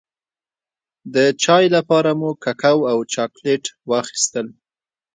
[1.13, 4.47] د چای لپاره مو ککو او چاکلېټ واخيستل.